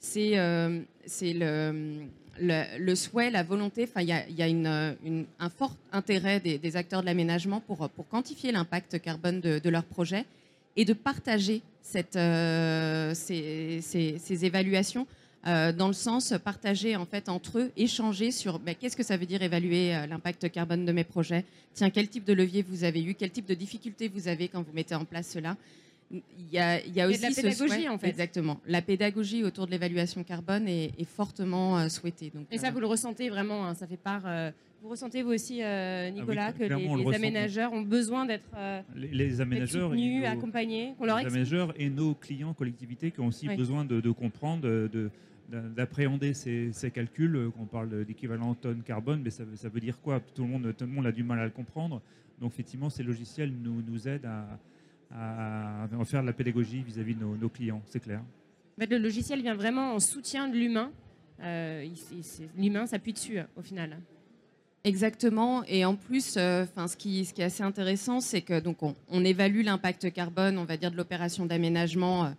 c'est 0.00 0.34
le, 0.34 0.86
le, 2.40 2.94
souhait, 2.94 3.30
la 3.30 3.42
volonté, 3.42 3.84
enfin 3.84 4.00
il 4.00 4.08
y 4.08 4.42
a, 4.42 4.48
une, 4.48 4.66
un 5.38 5.48
fort 5.50 5.76
intérêt 5.92 6.40
des, 6.40 6.76
acteurs 6.76 7.02
de 7.02 7.06
l'aménagement 7.06 7.60
pour, 7.60 7.90
pour 7.90 8.08
quantifier 8.08 8.50
l'impact 8.50 8.98
carbone 8.98 9.42
de, 9.42 9.58
de 9.58 9.68
leur 9.68 9.84
projet 9.84 10.24
et 10.76 10.84
de 10.84 10.92
partager 10.92 11.62
euh, 12.16 13.12
ces, 13.14 14.44
évaluations 14.44 15.06
euh, 15.46 15.72
dans 15.72 15.88
le 15.88 15.92
sens 15.92 16.32
partager 16.42 16.96
en 16.96 17.04
fait 17.04 17.28
entre 17.28 17.58
eux, 17.58 17.72
échanger 17.76 18.30
sur 18.30 18.58
ben, 18.58 18.74
qu'est-ce 18.78 18.96
que 18.96 19.02
ça 19.02 19.16
veut 19.16 19.26
dire 19.26 19.42
évaluer 19.42 19.94
euh, 19.94 20.06
l'impact 20.06 20.50
carbone 20.50 20.86
de 20.86 20.92
mes 20.92 21.04
projets? 21.04 21.44
Tiens, 21.74 21.90
quel 21.90 22.08
type 22.08 22.24
de 22.24 22.32
levier 22.32 22.62
vous 22.62 22.84
avez 22.84 23.02
eu, 23.02 23.14
quel 23.14 23.30
type 23.30 23.46
de 23.46 23.54
difficultés 23.54 24.08
vous 24.08 24.28
avez 24.28 24.48
quand 24.48 24.62
vous 24.62 24.72
mettez 24.72 24.94
en 24.94 25.04
place 25.04 25.28
cela? 25.28 25.56
Il 26.12 26.22
y 26.52 26.58
a, 26.58 26.84
il 26.84 26.92
y 26.94 27.00
a 27.00 27.08
aussi 27.08 27.22
la 27.22 27.30
pédagogie 27.30 27.88
en 27.88 27.98
fait. 27.98 28.08
Exactement. 28.08 28.60
La 28.66 28.82
pédagogie 28.82 29.44
autour 29.44 29.66
de 29.66 29.70
l'évaluation 29.70 30.22
carbone 30.24 30.68
est, 30.68 31.04
fortement 31.04 31.88
souhaitée. 31.88 32.30
Donc, 32.34 32.46
et 32.50 32.58
ça, 32.58 32.70
vous 32.70 32.80
le 32.80 32.86
ressentez 32.86 33.30
vraiment. 33.30 33.66
Hein, 33.66 33.74
ça 33.74 33.86
fait 33.86 33.96
part 33.96 34.24
vous 34.82 34.88
ressentez 34.88 35.22
vous 35.22 35.30
aussi, 35.30 35.62
euh, 35.62 36.10
Nicolas, 36.10 36.46
ah 36.46 36.52
que 36.52 36.64
les, 36.64 37.14
aménageurs 37.14 37.72
ont 37.72 37.82
besoin 37.82 38.26
d'être 38.26 38.48
euh, 38.56 38.82
les, 38.96 39.40
aménageurs 39.40 39.90
soutenus, 39.90 40.24
accompagnés, 40.26 40.94
qu'on 40.98 41.04
leur 41.04 41.18
Les 41.18 41.26
aménageurs 41.26 41.72
et 41.76 41.88
nos 41.88 42.14
clients 42.14 42.52
collectivités 42.52 43.12
qui 43.12 43.20
ont 43.20 43.28
aussi 43.28 43.46
besoin 43.46 43.84
de, 43.84 44.10
comprendre, 44.10 44.62
de, 44.62 45.10
d'appréhender 45.48 46.34
ces, 46.34 46.90
calculs, 46.92 47.36
euh, 47.36 47.50
qu'on 47.50 47.66
parle 47.66 48.04
d'équivalent 48.04 48.54
tonne 48.54 48.82
carbone, 48.82 49.22
mais 49.22 49.30
ça, 49.30 49.44
ça, 49.54 49.68
veut 49.68 49.80
dire 49.80 50.00
quoi? 50.00 50.18
Tout 50.34 50.42
le, 50.42 50.48
monde, 50.48 50.74
tout 50.76 50.84
le 50.84 50.90
monde 50.90 51.06
a 51.06 51.12
du 51.12 51.22
mal 51.22 51.38
à 51.38 51.44
le 51.44 51.50
comprendre. 51.50 52.02
Donc 52.40 52.50
effectivement, 52.52 52.90
ces 52.90 53.04
logiciels 53.04 53.52
nous, 53.62 53.82
nous 53.86 54.08
aident 54.08 54.26
à, 54.26 54.58
à, 55.14 55.88
faire 56.04 56.22
de 56.22 56.26
la 56.26 56.32
pédagogie 56.32 56.82
vis-à-vis 56.82 57.14
de 57.14 57.24
nos, 57.24 57.48
clients, 57.48 57.82
c'est 57.86 58.00
clair. 58.00 58.22
le 58.78 58.98
logiciel 58.98 59.42
vient 59.42 59.54
vraiment 59.54 59.94
en 59.94 60.00
soutien 60.00 60.48
de 60.48 60.56
l'humain. 60.56 60.90
l'humain 62.56 62.86
s'appuie 62.86 63.12
dessus 63.12 63.38
au 63.56 63.62
final. 63.62 63.98
Exactement. 64.84 65.62
Et 65.68 65.84
en 65.84 65.94
plus, 65.94 66.34
euh, 66.36 66.64
enfin, 66.64 66.88
ce, 66.88 66.96
qui, 66.96 67.24
ce 67.24 67.32
qui 67.32 67.40
est 67.40 67.44
assez 67.44 67.62
intéressant, 67.62 68.20
c'est 68.20 68.42
que 68.42 68.58
donc 68.58 68.78
on, 68.82 69.24
évalue 69.24 69.62
l'impact 69.62 70.12
carbone, 70.12 70.58
on 70.58 70.64
va 70.64 70.76
dire, 70.76 70.90
de 70.90 70.96
l'opération 70.96 71.46
d'aménagement, 71.46 72.24
euh, 72.24 72.30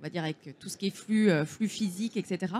on 0.00 0.02
va 0.02 0.10
dire 0.10 0.24
avec 0.24 0.58
tout 0.58 0.68
ce 0.68 0.76
qui 0.76 0.88
est 0.88 0.94
flux, 0.94 1.30
euh, 1.30 1.44
flux 1.44 1.68
physique, 1.68 2.16
etc. 2.16 2.54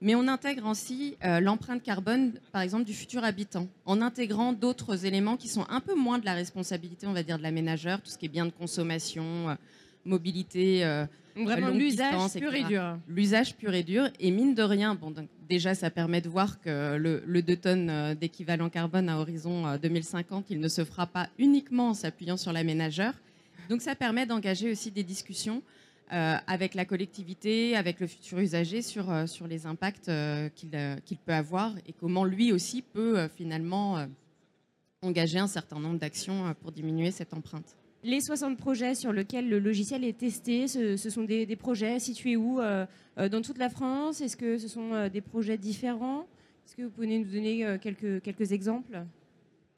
Mais 0.00 0.14
on 0.14 0.28
intègre 0.28 0.66
aussi 0.68 1.16
l'empreinte 1.40 1.82
carbone, 1.82 2.32
par 2.52 2.62
exemple, 2.62 2.84
du 2.84 2.94
futur 2.94 3.24
habitant, 3.24 3.66
en 3.84 4.00
intégrant 4.00 4.52
d'autres 4.52 5.04
éléments 5.04 5.36
qui 5.36 5.48
sont 5.48 5.66
un 5.68 5.80
peu 5.80 5.94
moins 5.94 6.18
de 6.18 6.24
la 6.24 6.34
responsabilité, 6.34 7.06
on 7.06 7.12
va 7.12 7.22
dire, 7.24 7.36
de 7.36 7.42
l'aménageur, 7.42 8.00
tout 8.00 8.10
ce 8.10 8.16
qui 8.16 8.26
est 8.26 8.28
bien 8.28 8.46
de 8.46 8.52
consommation, 8.52 9.56
mobilité. 10.04 10.84
Vraiment 11.36 11.70
l'usage 11.70 12.32
pur 12.34 12.54
et 12.54 12.64
dur. 12.64 12.98
L'usage 13.08 13.56
pur 13.56 13.74
et 13.74 13.82
dur. 13.82 14.08
Et 14.20 14.30
mine 14.30 14.54
de 14.54 14.62
rien, 14.62 14.94
bon, 14.94 15.10
donc, 15.10 15.28
déjà, 15.48 15.74
ça 15.74 15.90
permet 15.90 16.20
de 16.20 16.28
voir 16.28 16.60
que 16.60 16.96
le, 16.96 17.22
le 17.26 17.42
2 17.42 17.56
tonnes 17.56 18.14
d'équivalent 18.14 18.68
carbone 18.68 19.08
à 19.08 19.18
horizon 19.18 19.76
2050, 19.82 20.46
il 20.50 20.60
ne 20.60 20.68
se 20.68 20.84
fera 20.84 21.06
pas 21.06 21.28
uniquement 21.38 21.88
en 21.88 21.94
s'appuyant 21.94 22.36
sur 22.36 22.52
l'aménageur. 22.52 23.14
Donc 23.68 23.82
ça 23.82 23.94
permet 23.94 24.26
d'engager 24.26 24.70
aussi 24.70 24.90
des 24.90 25.02
discussions 25.02 25.56
euh, 25.56 25.77
avec 26.10 26.74
la 26.74 26.84
collectivité, 26.84 27.76
avec 27.76 28.00
le 28.00 28.06
futur 28.06 28.38
usager 28.38 28.82
sur, 28.82 29.10
euh, 29.10 29.26
sur 29.26 29.46
les 29.46 29.66
impacts 29.66 30.08
euh, 30.08 30.48
qu'il 30.50 31.18
peut 31.18 31.32
avoir 31.32 31.74
et 31.86 31.92
comment 31.92 32.24
lui 32.24 32.52
aussi 32.52 32.82
peut 32.82 33.28
finalement 33.28 34.06
engager 35.02 35.38
un 35.38 35.46
certain 35.46 35.78
nombre 35.78 35.98
d'actions 35.98 36.54
pour 36.60 36.72
diminuer 36.72 37.10
cette 37.10 37.34
empreinte. 37.34 37.76
Les 38.04 38.20
60 38.20 38.56
projets 38.56 38.94
sur 38.94 39.12
lesquels 39.12 39.48
le 39.48 39.58
logiciel 39.58 40.04
est 40.04 40.18
testé, 40.18 40.68
ce, 40.68 40.96
sont 40.96 41.24
des, 41.24 41.56
projets 41.56 41.98
situés 41.98 42.36
où 42.36 42.60
Dans 43.16 43.42
toute 43.42 43.58
la 43.58 43.68
France? 43.68 44.20
Est-ce 44.20 44.36
que 44.36 44.58
ce 44.58 44.68
sont 44.68 45.08
des 45.08 45.20
projets 45.20 45.58
différents? 45.58 46.26
Est-ce 46.66 46.76
que 46.76 46.82
vous 46.82 46.90
pouvez 46.90 47.06
nous 47.06 47.24
donner 47.24 47.78
quelques, 47.80 48.22
quelques 48.22 48.52
exemples? 48.52 49.04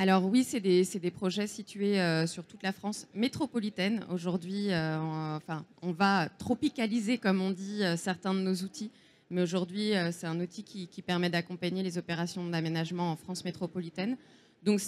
Alors 0.01 0.25
oui, 0.25 0.45
c'est 0.45 0.61
des, 0.61 1.11
projets 1.11 1.47
situés 1.47 2.01
euh, 2.01 2.27
sur 2.27 2.43
toute 2.47 2.63
la 2.63 2.73
France 2.73 3.07
métropolitaine. 3.13 4.03
Aujourd'hui, 4.11 4.73
euh, 4.73 4.99
on, 4.99 5.37
enfin, 5.37 5.67
on 5.83 5.93
va 5.93 6.31
tropicaliser, 6.39 7.19
comme 7.19 7.43
on 7.43 7.51
dit, 7.51 7.85
euh, 7.85 7.99
certains 7.99 8.33
de 8.33 8.39
nos 8.39 8.55
outils. 8.55 8.91
Mais 9.29 9.43
aujourd'hui, 9.43 9.93
c'est 10.11 10.27
un 10.27 10.41
outil 10.41 10.65
qui, 10.65 11.03
permet 11.03 11.29
d'accompagner 11.29 11.83
les 11.83 11.99
opérations 11.99 12.49
d'aménagement 12.49 13.13
en 13.13 13.17
France 13.17 13.45
métropolitaine. 13.45 14.17
Donc 14.65 14.81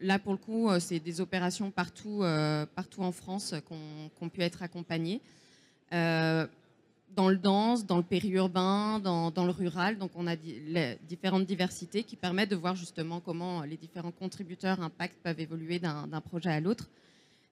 là 0.00 0.18
pour 0.20 0.32
le 0.32 0.38
coup, 0.38 0.70
c'est 0.78 1.00
des 1.00 1.20
opérations 1.20 1.70
partout, 1.70 2.22
partout 2.74 3.02
en 3.02 3.12
France 3.12 3.54
qui 3.68 3.74
ont 4.24 4.28
pu 4.30 4.40
être 4.40 4.62
accompagnées 4.62 5.20
dans 7.16 7.28
le 7.28 7.36
dense, 7.36 7.86
dans 7.86 7.96
le 7.96 8.02
périurbain, 8.02 8.98
dans, 9.00 9.32
le 9.44 9.50
rural. 9.50 9.98
Donc 9.98 10.10
on 10.14 10.26
a 10.26 10.36
différentes 10.36 11.46
diversités 11.46 12.02
qui 12.02 12.16
permettent 12.16 12.50
de 12.50 12.56
voir 12.56 12.76
justement 12.76 13.20
comment 13.20 13.62
les 13.62 13.76
différents 13.76 14.12
contributeurs 14.12 14.80
impact 14.80 15.16
peuvent 15.22 15.40
évoluer 15.40 15.78
d'un 15.78 16.20
projet 16.20 16.50
à 16.50 16.60
l'autre. 16.60 16.88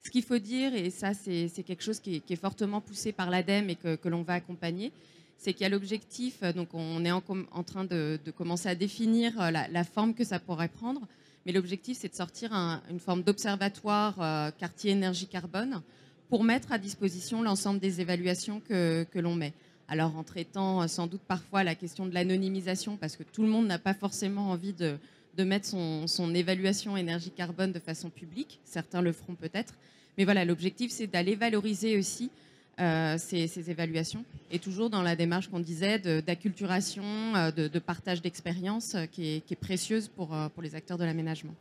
Ce 0.04 0.10
qu'il 0.10 0.22
faut 0.22 0.38
dire, 0.38 0.74
et 0.74 0.90
ça 0.90 1.12
c'est 1.14 1.50
quelque 1.66 1.82
chose 1.82 2.00
qui 2.00 2.22
est, 2.28 2.36
fortement 2.36 2.80
poussé 2.80 3.12
par 3.12 3.30
l'ADEME 3.30 3.70
et 3.70 3.76
que, 3.76 4.08
l'on 4.08 4.22
va 4.22 4.34
accompagner, 4.34 4.92
c'est 5.36 5.52
qu'il 5.52 5.62
y 5.62 5.66
a 5.66 5.68
l'objectif, 5.68 6.42
donc 6.54 6.68
on 6.72 7.04
est 7.04 7.12
en, 7.12 7.20
train 7.62 7.84
de, 7.84 8.18
commencer 8.36 8.68
à 8.68 8.74
définir 8.74 9.40
euh, 9.40 9.50
la, 9.50 9.68
la, 9.68 9.84
forme 9.84 10.14
que 10.14 10.24
ça 10.24 10.40
pourrait 10.40 10.68
prendre, 10.68 11.02
mais 11.46 11.52
l'objectif 11.52 11.98
c'est 12.00 12.08
de 12.08 12.14
sortir 12.14 12.52
une 12.90 12.98
forme 12.98 13.22
d'observatoire 13.22 14.20
euh, 14.20 14.50
quartier 14.50 14.92
énergie 14.92 15.26
carbone 15.26 15.82
pour 16.28 16.44
mettre 16.44 16.72
à 16.72 16.78
disposition 16.78 17.42
l'ensemble 17.42 17.80
des 17.80 18.00
évaluations 18.00 18.60
que, 18.60 19.06
l'on 19.14 19.34
met. 19.34 19.52
Alors 19.88 20.16
en 20.16 20.24
traitant 20.24 20.82
euh, 20.82 20.86
sans 20.86 21.06
doute 21.06 21.22
parfois 21.26 21.64
la 21.64 21.74
question 21.74 22.06
de 22.06 22.12
l'anonymisation, 22.12 22.96
parce 22.96 23.16
que 23.16 23.22
tout 23.22 23.42
le 23.42 23.48
monde 23.48 23.66
n'a 23.66 23.78
pas 23.78 23.94
forcément 23.94 24.50
envie 24.50 24.74
de, 24.74 24.98
mettre 25.38 25.66
son, 25.66 26.34
évaluation 26.34 26.96
énergie 26.96 27.30
carbone 27.30 27.72
de 27.72 27.78
façon 27.78 28.10
publique, 28.10 28.60
certains 28.64 29.00
le 29.00 29.12
feront 29.12 29.34
peut-être, 29.34 29.74
mais 30.16 30.24
voilà, 30.24 30.44
l'objectif 30.44 30.90
c'est 30.90 31.06
d'aller 31.06 31.36
valoriser 31.36 31.96
aussi 31.96 32.30
euh, 32.80 33.16
ces, 33.18 33.70
évaluations, 33.70 34.24
et 34.50 34.58
toujours 34.58 34.90
dans 34.90 35.02
la 35.02 35.16
démarche 35.16 35.48
qu'on 35.48 35.60
disait 35.60 35.98
d'acculturation, 36.22 37.04
euh, 37.36 37.50
de, 37.52 37.78
partage 37.78 38.20
d'expérience 38.20 38.96
qui, 39.12 39.42
est 39.48 39.60
précieuse 39.60 40.08
pour 40.08 40.32
les 40.60 40.74
acteurs 40.74 40.98
de 40.98 41.04
l'aménagement. 41.04 41.54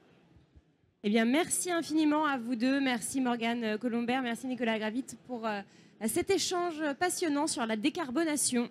Eh 1.03 1.09
bien, 1.09 1.25
merci 1.25 1.71
infiniment 1.71 2.25
à 2.25 2.37
vous 2.37 2.55
deux. 2.55 2.79
Merci 2.79 3.21
Morgane 3.21 3.77
Colombert, 3.77 4.21
merci 4.23 4.47
Nicolas 4.47 4.79
Gravit 4.79 5.05
pour 5.27 5.45
euh, 5.45 5.61
cet 6.07 6.31
échange 6.31 6.81
passionnant 6.99 7.45
sur 7.45 7.65
la 7.65 7.75
décarbonation. 7.75 8.67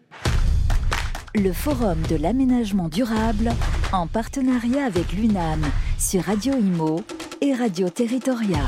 Le 1.35 1.53
Forum 1.53 2.03
de 2.11 2.17
l'aménagement 2.17 2.89
durable 2.89 3.53
en 3.93 4.07
partenariat 4.07 4.87
avec 4.87 5.13
l'UNAM 5.13 5.63
sur 5.99 6.23
Radio 6.23 6.55
Imo 6.55 7.03
et 7.41 7.55
Radio 7.55 7.91
Territoria. 7.91 8.65